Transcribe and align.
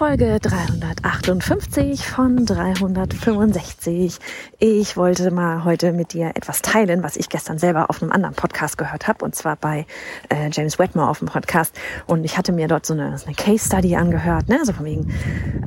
Folge 0.00 0.38
358 0.40 2.08
von 2.08 2.46
365. 2.46 4.18
Ich 4.58 4.96
wollte 4.96 5.30
mal 5.30 5.64
heute 5.64 5.92
mit 5.92 6.14
dir 6.14 6.30
etwas 6.36 6.62
teilen, 6.62 7.02
was 7.02 7.16
ich 7.16 7.28
gestern 7.28 7.58
selber 7.58 7.90
auf 7.90 8.00
einem 8.00 8.10
anderen 8.10 8.34
Podcast 8.34 8.78
gehört 8.78 9.08
habe, 9.08 9.22
und 9.26 9.34
zwar 9.34 9.56
bei 9.56 9.84
äh, 10.30 10.48
James 10.50 10.78
Wetmore 10.78 11.10
auf 11.10 11.18
dem 11.18 11.28
Podcast. 11.28 11.78
Und 12.06 12.24
ich 12.24 12.38
hatte 12.38 12.52
mir 12.52 12.66
dort 12.66 12.86
so 12.86 12.94
eine, 12.94 13.18
so 13.18 13.26
eine 13.26 13.34
Case 13.34 13.66
Study 13.66 13.94
angehört, 13.94 14.48
ne? 14.48 14.60
so 14.64 14.72
von 14.72 14.86
wegen, 14.86 15.12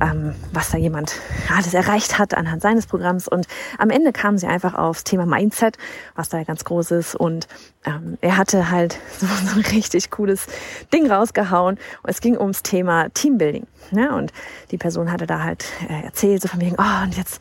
ähm, 0.02 0.34
was 0.52 0.72
da 0.72 0.78
jemand 0.78 1.14
alles 1.56 1.72
erreicht 1.72 2.18
hat 2.18 2.34
anhand 2.34 2.60
seines 2.60 2.88
Programms. 2.88 3.28
Und 3.28 3.46
am 3.78 3.90
Ende 3.90 4.12
kamen 4.12 4.38
sie 4.38 4.48
einfach 4.48 4.74
aufs 4.74 5.04
Thema 5.04 5.26
Mindset, 5.26 5.78
was 6.16 6.28
da 6.28 6.42
ganz 6.42 6.64
groß 6.64 6.90
ist. 6.90 7.14
Und 7.14 7.46
ähm, 7.84 8.18
er 8.20 8.36
hatte 8.36 8.68
halt 8.68 8.98
so, 9.16 9.26
so 9.46 9.60
ein 9.60 9.64
richtig 9.66 10.10
cooles 10.10 10.48
Ding 10.92 11.08
rausgehauen. 11.08 11.76
Und 12.02 12.10
es 12.10 12.20
ging 12.20 12.36
ums 12.36 12.64
Thema 12.64 13.10
Teambuilding. 13.10 13.68
Ne? 13.90 14.14
Und 14.14 14.23
die 14.70 14.78
Person 14.78 15.10
hatte 15.10 15.26
da 15.26 15.42
halt 15.42 15.64
äh, 15.88 16.04
erzählt, 16.04 16.42
so 16.42 16.48
von 16.48 16.60
wegen, 16.60 16.76
oh, 16.78 17.02
und 17.04 17.16
jetzt 17.16 17.40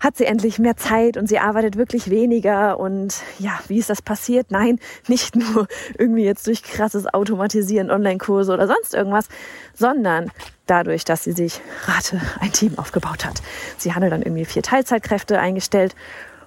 hat 0.00 0.16
sie 0.16 0.26
endlich 0.26 0.58
mehr 0.58 0.76
Zeit 0.76 1.16
und 1.16 1.28
sie 1.28 1.38
arbeitet 1.38 1.76
wirklich 1.76 2.08
weniger. 2.08 2.78
Und 2.78 3.20
ja, 3.38 3.58
wie 3.68 3.78
ist 3.78 3.90
das 3.90 4.02
passiert? 4.02 4.50
Nein, 4.50 4.78
nicht 5.08 5.34
nur 5.36 5.66
irgendwie 5.98 6.24
jetzt 6.24 6.46
durch 6.46 6.62
krasses 6.62 7.12
Automatisieren, 7.12 7.90
Online-Kurse 7.90 8.52
oder 8.52 8.66
sonst 8.66 8.94
irgendwas, 8.94 9.28
sondern 9.74 10.30
dadurch, 10.66 11.04
dass 11.04 11.24
sie 11.24 11.32
sich 11.32 11.60
Rate 11.86 12.20
ein 12.40 12.52
Team 12.52 12.78
aufgebaut 12.78 13.24
hat. 13.24 13.42
Sie 13.76 13.94
hatte 13.94 14.10
dann 14.10 14.22
irgendwie 14.22 14.44
vier 14.44 14.62
Teilzeitkräfte 14.62 15.38
eingestellt 15.40 15.96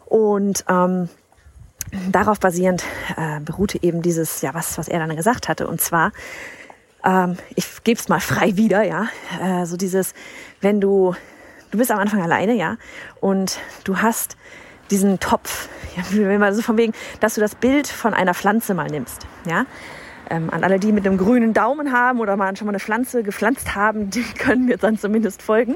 und 0.05 0.63
ähm, 0.69 1.09
darauf 2.11 2.39
basierend 2.39 2.83
äh, 3.17 3.39
beruhte 3.41 3.81
eben 3.81 4.01
dieses, 4.01 4.41
ja, 4.41 4.53
was, 4.53 4.77
was 4.77 4.87
er 4.87 4.99
dann 4.99 5.15
gesagt 5.15 5.49
hatte. 5.49 5.67
Und 5.67 5.81
zwar, 5.81 6.11
ähm, 7.03 7.37
ich 7.55 7.83
gebe 7.83 7.99
es 7.99 8.09
mal 8.09 8.19
frei 8.19 8.55
wieder, 8.57 8.83
ja, 8.83 9.07
äh, 9.41 9.65
so 9.65 9.77
dieses, 9.77 10.13
wenn 10.61 10.81
du, 10.81 11.15
du 11.71 11.77
bist 11.77 11.91
am 11.91 11.99
Anfang 11.99 12.21
alleine, 12.21 12.53
ja, 12.53 12.77
und 13.19 13.59
du 13.83 13.97
hast 13.97 14.37
diesen 14.89 15.19
Topf, 15.19 15.69
ja, 15.95 16.03
wenn 16.11 16.39
man 16.39 16.53
so 16.53 16.61
von 16.61 16.77
wegen, 16.77 16.93
dass 17.19 17.35
du 17.35 17.41
das 17.41 17.55
Bild 17.55 17.87
von 17.87 18.13
einer 18.13 18.33
Pflanze 18.33 18.73
mal 18.73 18.87
nimmst, 18.87 19.25
ja, 19.45 19.65
ähm, 20.29 20.49
an 20.49 20.63
alle, 20.63 20.79
die 20.79 20.91
mit 20.91 21.05
einem 21.05 21.17
grünen 21.17 21.53
Daumen 21.53 21.91
haben 21.91 22.19
oder 22.19 22.37
mal 22.37 22.55
schon 22.55 22.65
mal 22.65 22.71
eine 22.71 22.79
Pflanze 22.79 23.23
gepflanzt 23.23 23.75
haben, 23.75 24.09
die 24.11 24.23
können 24.23 24.65
mir 24.65 24.77
dann 24.77 24.97
zumindest 24.97 25.41
folgen. 25.41 25.75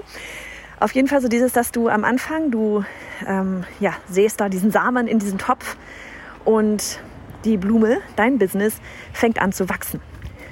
Auf 0.78 0.92
jeden 0.92 1.08
Fall 1.08 1.22
so 1.22 1.30
dieses, 1.30 1.53
dass 1.53 1.72
du 1.72 1.88
am 1.88 2.03
Anfang, 2.03 2.52
du 2.52 2.84
ähm, 3.26 3.64
ja, 3.80 3.94
sähst 4.09 4.42
da 4.42 4.50
diesen 4.50 4.72
Samen 4.72 5.08
in 5.08 5.20
diesen 5.20 5.38
Topf 5.38 5.78
und 6.44 7.00
die 7.46 7.56
Blume, 7.56 8.00
dein 8.18 8.40
Business, 8.40 8.75
fängt 9.14 9.41
an 9.41 9.53
zu 9.53 9.69
wachsen 9.69 10.02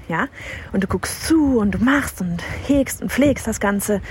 ja. 0.07 0.27
Und 0.71 0.83
du 0.83 0.87
guckst 0.87 1.25
zu 1.25 1.59
und 1.59 1.71
du 1.71 1.83
machst 1.83 2.21
und 2.21 2.41
hegst 2.67 3.01
und 3.01 3.11
pflegst 3.11 3.47
das 3.47 3.59
Ganze 3.59 4.01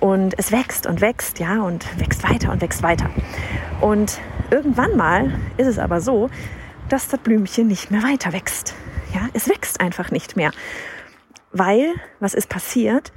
und 0.00 0.38
es 0.38 0.52
wächst 0.52 0.86
und 0.86 1.00
wächst, 1.00 1.38
ja, 1.38 1.62
und 1.62 1.86
wächst 1.98 2.22
weiter 2.28 2.52
und 2.52 2.60
wächst 2.60 2.82
weiter. 2.82 3.10
Und 3.80 4.18
irgendwann 4.50 4.96
mal 4.96 5.32
ist 5.56 5.66
es 5.66 5.78
aber 5.78 6.00
so, 6.00 6.30
dass 6.88 7.08
das 7.08 7.20
Blümchen 7.20 7.68
nicht 7.68 7.90
mehr 7.90 8.02
weiter 8.02 8.32
wächst. 8.32 8.74
Ja, 9.14 9.28
es 9.32 9.48
wächst 9.48 9.80
einfach 9.80 10.10
nicht 10.10 10.36
mehr. 10.36 10.52
Weil, 11.52 11.94
was 12.20 12.34
ist 12.34 12.48
passiert? 12.48 13.12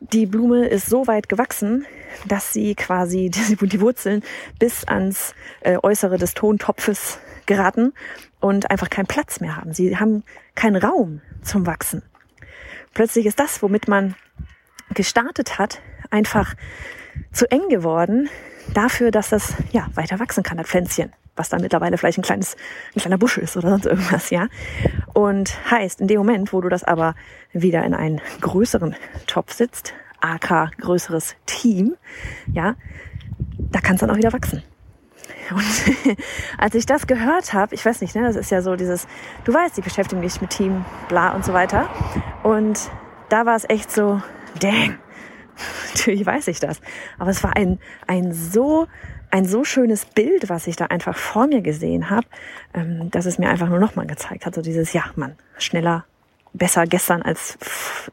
Die 0.00 0.26
Blume 0.26 0.66
ist 0.66 0.86
so 0.86 1.06
weit 1.06 1.28
gewachsen, 1.28 1.86
dass 2.26 2.52
sie 2.52 2.74
quasi 2.74 3.30
die, 3.60 3.80
Wurzeln 3.80 4.22
bis 4.58 4.84
ans 4.84 5.34
äh, 5.60 5.78
Äußere 5.82 6.18
des 6.18 6.34
Tontopfes 6.34 7.18
geraten 7.46 7.92
und 8.40 8.70
einfach 8.70 8.90
keinen 8.90 9.06
Platz 9.06 9.40
mehr 9.40 9.56
haben. 9.56 9.72
Sie 9.72 9.96
haben 9.96 10.24
keinen 10.54 10.76
Raum 10.76 11.20
zum 11.42 11.66
Wachsen. 11.66 12.02
Plötzlich 12.92 13.26
ist 13.26 13.40
das, 13.40 13.62
womit 13.62 13.88
man 13.88 14.14
gestartet 14.94 15.58
hat, 15.58 15.80
einfach 16.10 16.54
zu 17.32 17.50
eng 17.50 17.68
geworden 17.68 18.28
dafür, 18.72 19.10
dass 19.10 19.30
das 19.30 19.54
ja 19.72 19.88
weiter 19.94 20.18
wachsen 20.20 20.42
kann, 20.42 20.58
das 20.58 20.68
Pflänzchen, 20.68 21.12
was 21.36 21.48
dann 21.48 21.60
mittlerweile 21.60 21.98
vielleicht 21.98 22.18
ein 22.18 22.22
kleines, 22.22 22.56
ein 22.94 23.00
kleiner 23.00 23.18
Busch 23.18 23.38
ist 23.38 23.56
oder 23.56 23.70
sonst 23.70 23.86
irgendwas, 23.86 24.30
ja. 24.30 24.48
Und 25.12 25.58
heißt, 25.70 26.00
in 26.00 26.08
dem 26.08 26.18
Moment, 26.18 26.52
wo 26.52 26.60
du 26.60 26.68
das 26.68 26.84
aber 26.84 27.14
wieder 27.52 27.84
in 27.84 27.94
einen 27.94 28.20
größeren 28.40 28.94
Topf 29.26 29.52
sitzt, 29.52 29.94
AK 30.20 30.78
größeres 30.78 31.36
Team, 31.46 31.96
ja, 32.52 32.76
da 33.58 33.80
kann 33.80 33.94
es 33.94 34.00
dann 34.00 34.10
auch 34.10 34.16
wieder 34.16 34.32
wachsen. 34.32 34.62
Und 35.50 36.16
als 36.58 36.74
ich 36.74 36.86
das 36.86 37.06
gehört 37.06 37.52
habe, 37.52 37.74
ich 37.74 37.84
weiß 37.84 38.00
nicht, 38.00 38.14
ne, 38.14 38.22
das 38.22 38.36
ist 38.36 38.50
ja 38.50 38.62
so 38.62 38.76
dieses, 38.76 39.06
du 39.44 39.52
weißt, 39.52 39.78
ich 39.78 39.84
beschäftige 39.84 40.20
mich 40.20 40.40
mit 40.40 40.50
Team, 40.50 40.84
bla 41.08 41.32
und 41.32 41.44
so 41.44 41.52
weiter. 41.52 41.88
Und 42.42 42.90
da 43.28 43.46
war 43.46 43.56
es 43.56 43.68
echt 43.68 43.90
so, 43.90 44.22
dang, 44.60 44.98
natürlich 45.94 46.24
weiß 46.24 46.48
ich 46.48 46.60
das. 46.60 46.80
Aber 47.18 47.30
es 47.30 47.42
war 47.42 47.56
ein, 47.56 47.78
ein 48.06 48.32
so, 48.32 48.86
ein 49.30 49.44
so 49.44 49.64
schönes 49.64 50.04
Bild, 50.06 50.48
was 50.48 50.66
ich 50.66 50.76
da 50.76 50.86
einfach 50.86 51.16
vor 51.16 51.46
mir 51.46 51.60
gesehen 51.60 52.10
habe, 52.10 52.26
ähm, 52.72 53.10
dass 53.10 53.26
es 53.26 53.38
mir 53.38 53.48
einfach 53.48 53.68
nur 53.68 53.80
nochmal 53.80 54.06
gezeigt 54.06 54.46
hat. 54.46 54.54
So 54.54 54.62
dieses, 54.62 54.92
ja, 54.92 55.04
Mann, 55.16 55.36
schneller, 55.58 56.04
besser 56.52 56.86
gestern 56.86 57.22
als, 57.22 57.58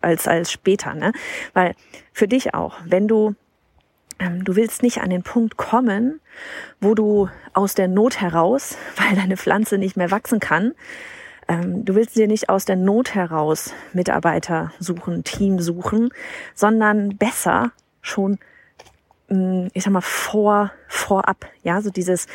als, 0.02 0.28
als 0.28 0.52
später, 0.52 0.96
ne? 0.96 1.14
Weil 1.53 1.75
für 2.12 2.28
dich 2.28 2.53
auch, 2.53 2.78
wenn 2.86 3.08
du 3.08 3.36
du 4.19 4.55
willst 4.55 4.83
nicht 4.83 5.01
an 5.01 5.09
den 5.09 5.23
Punkt 5.23 5.57
kommen, 5.57 6.19
wo 6.79 6.94
du 6.94 7.29
aus 7.53 7.75
der 7.75 7.88
Not 7.88 8.22
heraus, 8.22 8.77
weil 8.97 9.16
deine 9.16 9.38
Pflanze 9.38 9.77
nicht 9.77 9.97
mehr 9.97 10.11
wachsen 10.11 10.39
kann, 10.39 10.73
ähm, 11.47 11.83
du 11.83 11.95
willst 11.95 12.16
dir 12.16 12.27
nicht 12.27 12.49
aus 12.49 12.66
der 12.66 12.75
Not 12.75 13.13
heraus 13.16 13.73
Mitarbeiter 13.94 14.72
suchen, 14.79 15.23
Team 15.23 15.59
suchen, 15.59 16.09
sondern 16.55 17.17
besser 17.17 17.72
schon, 18.01 18.39
mm, 19.27 19.67
ich 19.73 19.83
sag 19.83 19.91
mal, 19.91 20.01
vor, 20.01 20.72
vorab, 20.88 21.49
ja, 21.63 21.81
so 21.81 21.89
dieses, 21.89 22.28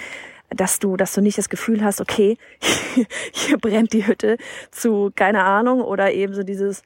dass 0.50 0.78
du, 0.78 0.96
dass 0.96 1.14
du 1.14 1.20
nicht 1.20 1.38
das 1.38 1.48
Gefühl 1.48 1.82
hast, 1.82 2.00
okay, 2.00 2.36
hier 3.32 3.58
brennt 3.58 3.92
die 3.92 4.06
Hütte 4.06 4.38
zu, 4.70 5.10
keine 5.14 5.44
Ahnung, 5.44 5.80
oder 5.80 6.12
eben 6.12 6.34
so 6.34 6.42
dieses, 6.42 6.82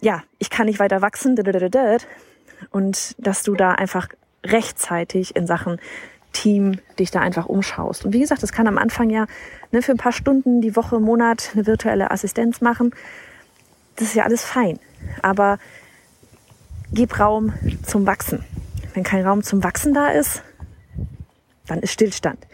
ja, 0.00 0.24
ich 0.38 0.50
kann 0.50 0.66
nicht 0.66 0.78
weiter 0.78 1.02
wachsen, 1.02 1.36
und 2.70 3.14
dass 3.18 3.42
du 3.42 3.54
da 3.54 3.72
einfach 3.72 4.08
rechtzeitig 4.44 5.36
in 5.36 5.46
Sachen 5.46 5.78
Team 6.32 6.78
dich 6.98 7.10
da 7.10 7.20
einfach 7.20 7.46
umschaust. 7.46 8.04
Und 8.04 8.12
wie 8.12 8.20
gesagt, 8.20 8.42
das 8.42 8.52
kann 8.52 8.68
am 8.68 8.78
Anfang 8.78 9.10
ja 9.10 9.26
ne, 9.72 9.82
für 9.82 9.92
ein 9.92 9.98
paar 9.98 10.12
Stunden 10.12 10.60
die 10.60 10.76
Woche, 10.76 11.00
Monat 11.00 11.50
eine 11.54 11.66
virtuelle 11.66 12.10
Assistenz 12.10 12.60
machen. 12.60 12.94
Das 13.96 14.08
ist 14.08 14.14
ja 14.14 14.24
alles 14.24 14.44
fein. 14.44 14.78
Aber 15.22 15.58
gib 16.92 17.18
Raum 17.18 17.52
zum 17.84 18.06
Wachsen. 18.06 18.44
Wenn 18.94 19.02
kein 19.02 19.26
Raum 19.26 19.42
zum 19.42 19.64
Wachsen 19.64 19.92
da 19.94 20.08
ist, 20.08 20.42
dann 21.66 21.80
ist 21.80 21.92
Stillstand. 21.92 22.46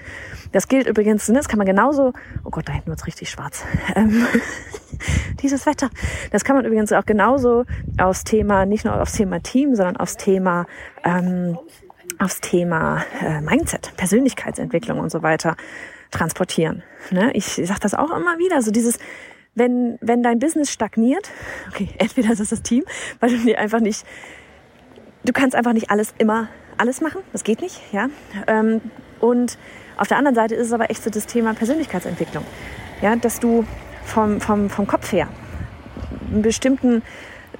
Das 0.53 0.69
gilt 0.69 0.87
übrigens, 0.87 1.29
ne, 1.29 1.37
das 1.37 1.49
kann 1.49 1.59
man 1.59 1.67
genauso, 1.67 2.13
oh 2.45 2.51
Gott, 2.51 2.69
da 2.69 2.73
hinten 2.73 2.89
wird's 2.89 3.07
richtig 3.07 3.31
schwarz. 3.31 3.65
Ähm, 3.95 4.27
dieses 5.43 5.67
Wetter. 5.67 5.91
Das 6.31 6.45
kann 6.45 6.57
man 6.57 6.65
übrigens 6.65 6.93
auch 6.93 7.07
genauso 7.07 7.65
aufs 7.99 8.25
Thema, 8.25 8.67
nicht 8.67 8.85
nur 8.85 9.01
aufs 9.01 9.13
Thema 9.13 9.41
Team, 9.41 9.75
sondern 9.75 9.97
aufs 9.97 10.17
Thema, 10.17 10.67
ähm, 11.05 11.59
aufs 12.19 12.41
Thema 12.41 13.05
äh, 13.23 13.41
Mindset, 13.41 13.93
Persönlichkeitsentwicklung 13.97 14.99
und 14.99 15.11
so 15.11 15.23
weiter 15.23 15.57
transportieren. 16.11 16.83
Ne? 17.11 17.31
Ich 17.35 17.47
sage 17.47 17.81
das 17.81 17.95
auch 17.95 18.11
immer 18.17 18.39
wieder, 18.39 18.63
so 18.63 18.71
dieses, 18.71 18.99
wenn, 19.55 19.99
wenn 20.01 20.23
dein 20.23 20.39
Business 20.39 20.71
stagniert, 20.71 21.31
okay, 21.69 21.89
entweder 21.99 22.33
ist 22.33 22.41
es 22.41 22.51
das 22.51 22.63
Team, 22.63 22.85
weil 23.21 23.31
du 23.31 23.39
dir 23.39 23.59
einfach 23.59 23.81
nicht, 23.81 24.07
du 25.25 25.33
kannst 25.33 25.57
einfach 25.57 25.73
nicht 25.73 25.91
alles 25.91 26.15
immer 26.19 26.49
alles 26.79 27.01
machen, 27.01 27.23
das 27.33 27.45
geht 27.45 27.63
nicht, 27.63 27.81
ja. 27.93 28.09
Ähm, 28.47 28.81
und 29.21 29.59
auf 29.97 30.09
der 30.09 30.19
anderen 30.19 30.35
Seite 30.35 30.55
ist 30.55 30.67
es 30.67 30.73
aber 30.73 30.91
echt 30.91 31.03
so 31.03 31.11
das 31.11 31.27
Thema 31.27 31.55
Persönlichkeitsentwicklung, 31.55 32.45
ja, 33.01 33.17
dass 33.17 33.41
du 33.41 33.65
vom, 34.07 34.41
vom, 34.41 34.71
vom 34.71 34.87
Kopf 34.87 35.13
her. 35.13 35.29
Einen 36.33 36.43
bestimmten 36.43 37.03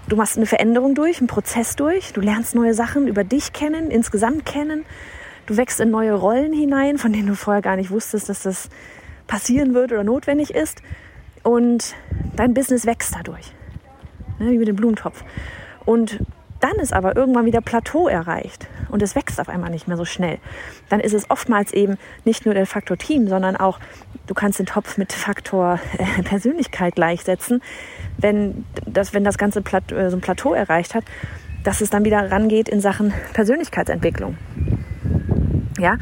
du 0.09 0.17
machst 0.17 0.37
eine 0.37 0.47
Veränderung 0.47 0.95
durch, 0.95 1.19
einen 1.19 1.27
Prozess 1.27 1.77
durch, 1.77 2.13
du 2.13 2.21
lernst 2.21 2.55
neue 2.55 2.75
Sachen 2.75 3.09
über 3.09 3.25
dich 3.25 3.53
kennen, 3.53 3.91
insgesamt 3.91 4.47
kennen, 4.47 4.85
du 5.47 5.57
wächst 5.57 5.81
in 5.81 5.91
neue 5.91 6.15
Rollen 6.15 6.53
hinein, 6.53 6.99
von 6.99 7.13
denen 7.13 7.29
du 7.29 7.35
vorher 7.35 7.63
gar 7.63 7.77
nicht 7.77 7.91
wusstest, 7.91 8.29
dass 8.29 8.43
das 8.43 8.69
passieren 9.27 9.75
wird 9.75 9.93
oder 9.93 10.05
notwendig 10.05 10.55
ist. 10.55 10.83
Und 11.43 11.95
dein 12.35 12.55
Business 12.55 12.87
wächst 12.87 13.15
dadurch, 13.15 13.53
ne, 14.39 14.51
wie 14.51 14.59
mit 14.59 14.69
dem 14.69 14.77
Blumentopf. 14.77 15.25
Und 15.85 16.21
dann 16.61 16.77
ist 16.77 16.93
aber 16.93 17.17
irgendwann 17.17 17.47
wieder 17.47 17.61
Plateau 17.61 18.09
erreicht 18.09 18.67
und 18.89 19.03
es 19.03 19.15
wächst 19.15 19.41
auf 19.41 19.49
einmal 19.49 19.71
nicht 19.71 19.89
mehr 19.89 19.97
so 19.97 20.05
schnell. 20.05 20.39
Dann 20.89 21.01
ist 21.01 21.13
es 21.13 21.31
oftmals 21.31 21.73
eben 21.73 21.97
nicht 22.25 22.45
nur 22.45 22.55
der 22.55 22.67
Faktor 22.67 22.97
Team, 22.97 23.29
sondern 23.29 23.57
auch, 23.57 23.79
du 24.27 24.35
kannst 24.35 24.59
den 24.59 24.67
Topf 24.67 24.97
mit 24.97 25.13
Faktor 25.13 25.81
äh, 25.99 26.23
Persönlichkeit 26.25 26.95
gleichsetzen, 26.95 27.63
wenn 28.19 28.65
das, 28.87 29.13
wenn 29.13 29.25
das 29.25 29.39
ganze 29.39 29.63
Plateau, 29.63 29.97
äh, 29.97 30.11
so 30.11 30.17
ein 30.17 30.21
Plateau 30.21 30.55
erreicht 30.55 30.95
hat, 30.95 31.05
dass 31.65 31.81
es 31.81 31.91
dann 31.91 32.05
wieder 32.05 32.31
rangeht 32.31 32.69
in 32.69 32.81
Sachen 32.81 33.13
Persönlichkeitsentwicklung. 33.33 34.39
Ja, 35.79 35.95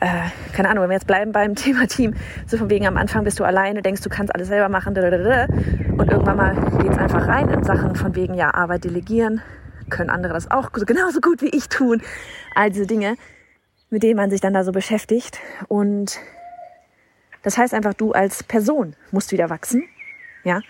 äh, 0.00 0.30
keine 0.52 0.68
Ahnung, 0.68 0.82
wenn 0.82 0.90
wir 0.90 0.96
jetzt 0.96 1.06
bleiben 1.06 1.32
beim 1.32 1.54
Thema 1.56 1.86
Team, 1.86 2.14
so 2.46 2.56
von 2.56 2.70
wegen 2.70 2.86
am 2.86 2.96
Anfang 2.96 3.22
bist 3.22 3.38
du 3.38 3.44
alleine, 3.44 3.82
denkst 3.82 4.02
du 4.02 4.08
kannst 4.08 4.34
alles 4.34 4.48
selber 4.48 4.68
machen, 4.68 4.96
und 4.96 6.10
irgendwann 6.10 6.36
mal 6.36 6.54
geht 6.80 6.90
es 6.90 6.98
einfach 6.98 7.28
rein 7.28 7.48
in 7.48 7.62
Sachen 7.62 7.94
von 7.94 8.16
wegen, 8.16 8.34
ja, 8.34 8.52
Arbeit 8.52 8.84
delegieren, 8.84 9.40
können 9.92 10.10
andere 10.10 10.32
das 10.32 10.50
auch 10.50 10.72
genauso 10.72 11.20
gut 11.20 11.42
wie 11.42 11.50
ich 11.50 11.68
tun. 11.68 12.02
All 12.56 12.70
diese 12.70 12.86
Dinge, 12.86 13.16
mit 13.90 14.02
denen 14.02 14.16
man 14.16 14.30
sich 14.30 14.40
dann 14.40 14.54
da 14.54 14.64
so 14.64 14.72
beschäftigt. 14.72 15.38
Und 15.68 16.18
das 17.42 17.58
heißt 17.58 17.74
einfach, 17.74 17.94
du 17.94 18.12
als 18.12 18.42
Person 18.42 18.96
musst 19.12 19.30
wieder 19.30 19.50
wachsen, 19.50 19.84
ja, 20.42 20.60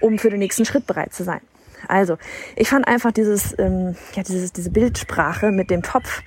um 0.00 0.18
für 0.18 0.30
den 0.30 0.38
nächsten 0.38 0.64
Schritt 0.64 0.86
bereit 0.86 1.12
zu 1.12 1.24
sein. 1.24 1.40
Also, 1.88 2.18
ich 2.56 2.68
fand 2.68 2.86
einfach 2.86 3.10
dieses, 3.10 3.58
ähm, 3.58 3.96
ja, 4.14 4.22
dieses, 4.22 4.52
diese 4.52 4.70
Bildsprache 4.70 5.50
mit 5.50 5.70
dem 5.70 5.82
Topf 5.82 6.22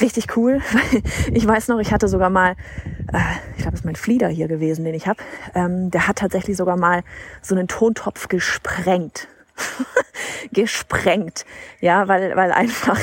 richtig 0.00 0.36
cool. 0.36 0.60
ich 1.32 1.46
weiß 1.46 1.68
noch, 1.68 1.78
ich 1.78 1.92
hatte 1.92 2.08
sogar 2.08 2.30
mal, 2.30 2.52
äh, 3.12 3.18
ich 3.56 3.58
glaube, 3.58 3.72
das 3.72 3.80
ist 3.80 3.84
mein 3.84 3.96
Flieder 3.96 4.28
hier 4.28 4.48
gewesen, 4.48 4.84
den 4.84 4.94
ich 4.94 5.06
habe. 5.06 5.22
Ähm, 5.54 5.90
der 5.90 6.08
hat 6.08 6.16
tatsächlich 6.16 6.56
sogar 6.56 6.76
mal 6.76 7.02
so 7.42 7.54
einen 7.54 7.68
Tontopf 7.68 8.28
gesprengt. 8.28 9.28
gesprengt, 10.52 11.44
ja, 11.80 12.08
weil, 12.08 12.36
weil 12.36 12.52
einfach 12.52 12.98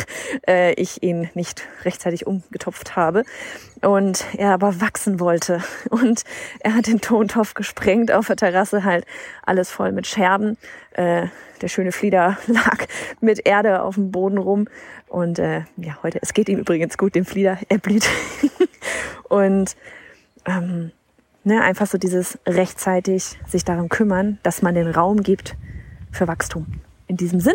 äh, 0.48 0.74
ich 0.74 1.04
ihn 1.04 1.30
nicht 1.34 1.68
rechtzeitig 1.84 2.28
umgetopft 2.28 2.96
habe 2.96 3.24
und 3.82 4.26
er 4.38 4.52
aber 4.52 4.82
wachsen 4.82 5.20
wollte 5.20 5.64
und 5.90 6.24
er 6.60 6.76
hat 6.76 6.88
den 6.88 7.02
Tontopf 7.02 7.54
gesprengt 7.54 8.12
auf 8.12 8.28
der 8.28 8.36
Terrasse 8.36 8.84
halt 8.84 9.06
alles 9.46 9.72
voll 9.72 9.92
mit 9.92 10.08
Scherben. 10.08 10.58
Äh, 10.94 11.28
der 11.62 11.68
schöne 11.70 11.92
Flieder 11.92 12.38
lag 12.48 12.86
mit 13.22 13.46
Erde 13.46 13.82
auf 13.82 13.96
dem 13.96 14.12
Boden 14.12 14.38
rum 14.38 14.68
und 15.08 15.40
äh, 15.40 15.62
ja, 15.78 15.98
heute, 16.04 16.20
es 16.22 16.34
geht 16.34 16.50
ihm 16.50 16.60
übrigens 16.60 16.98
gut, 16.98 17.16
dem 17.16 17.26
Flieder, 17.26 17.58
er 17.70 17.78
blüht 17.78 18.08
und 19.30 19.76
ähm, 20.46 20.92
ne, 21.44 21.62
einfach 21.62 21.88
so 21.88 21.98
dieses 21.98 22.38
rechtzeitig 22.46 23.38
sich 23.48 23.64
darum 23.64 23.90
kümmern, 23.90 24.40
dass 24.44 24.62
man 24.62 24.76
den 24.76 24.88
Raum 24.88 25.24
gibt, 25.24 25.56
für 26.12 26.28
Wachstum. 26.28 26.66
In 27.08 27.18
diesem 27.18 27.40
Sinn, 27.40 27.54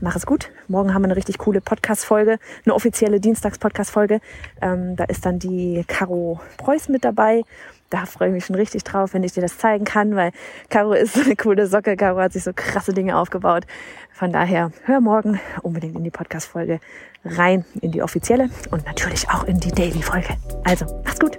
mach 0.00 0.16
es 0.16 0.26
gut. 0.26 0.50
Morgen 0.66 0.92
haben 0.92 1.02
wir 1.02 1.06
eine 1.06 1.16
richtig 1.16 1.38
coole 1.38 1.60
Podcast-Folge, 1.60 2.38
eine 2.64 2.74
offizielle 2.74 3.20
Dienstags-Podcast-Folge. 3.20 4.20
Ähm, 4.60 4.96
da 4.96 5.04
ist 5.04 5.24
dann 5.24 5.38
die 5.38 5.84
Caro 5.86 6.40
Preuß 6.56 6.88
mit 6.88 7.04
dabei. 7.04 7.42
Da 7.90 8.06
freue 8.06 8.28
ich 8.28 8.34
mich 8.34 8.44
schon 8.44 8.56
richtig 8.56 8.82
drauf, 8.82 9.14
wenn 9.14 9.22
ich 9.22 9.32
dir 9.32 9.40
das 9.40 9.56
zeigen 9.56 9.84
kann, 9.84 10.16
weil 10.16 10.32
Caro 10.68 10.94
ist 10.94 11.14
so 11.14 11.20
eine 11.20 11.36
coole 11.36 11.68
Socke. 11.68 11.96
Caro 11.96 12.18
hat 12.18 12.32
sich 12.32 12.42
so 12.42 12.50
krasse 12.52 12.92
Dinge 12.92 13.16
aufgebaut. 13.16 13.66
Von 14.12 14.32
daher, 14.32 14.72
hör 14.84 15.00
morgen 15.00 15.38
unbedingt 15.62 15.96
in 15.96 16.02
die 16.02 16.10
Podcast-Folge 16.10 16.80
rein, 17.24 17.64
in 17.80 17.92
die 17.92 18.02
offizielle 18.02 18.50
und 18.72 18.84
natürlich 18.84 19.30
auch 19.30 19.44
in 19.44 19.60
die 19.60 19.70
Daily-Folge. 19.70 20.36
Also, 20.64 20.86
mach's 21.04 21.20
gut. 21.20 21.38